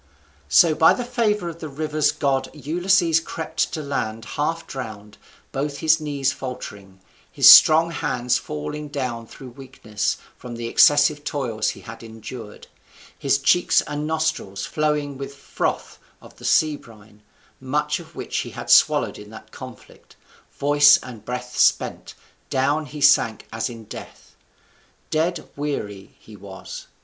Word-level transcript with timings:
So 0.49 0.73
by 0.73 0.95
the 0.95 1.05
favour 1.05 1.47
of 1.47 1.59
the 1.59 1.69
river's 1.69 2.11
god 2.11 2.49
Ulysses 2.55 3.19
crept 3.19 3.71
to 3.73 3.83
land 3.83 4.25
half 4.33 4.65
drowned; 4.65 5.19
both 5.51 5.77
his 5.77 6.01
knees 6.01 6.31
faltering, 6.33 6.99
his 7.31 7.51
strong 7.51 7.91
hands 7.91 8.39
falling 8.39 8.87
down 8.87 9.27
through 9.27 9.51
weakness 9.51 10.17
from 10.35 10.55
the 10.55 10.65
excessive 10.67 11.23
toils 11.23 11.69
he 11.69 11.81
had 11.81 12.01
endured, 12.01 12.65
his 13.15 13.37
cheeks 13.37 13.81
and 13.81 14.07
nostrils 14.07 14.65
flowing 14.65 15.19
with 15.19 15.35
froth 15.35 15.99
of 16.19 16.37
the 16.37 16.45
sea 16.45 16.77
brine, 16.77 17.21
much 17.59 17.99
of 17.99 18.15
which 18.15 18.39
he 18.39 18.49
had 18.49 18.71
swallowed 18.71 19.19
in 19.19 19.29
that 19.29 19.51
conflict, 19.51 20.15
voice 20.57 20.97
and 21.03 21.25
breath 21.25 21.55
spent, 21.55 22.15
down 22.49 22.87
he 22.87 23.01
sank 23.01 23.47
as 23.53 23.69
in 23.69 23.83
death. 23.83 24.35
Dead 25.11 25.47
weary 25.55 26.15
he 26.19 26.35
was. 26.35 26.87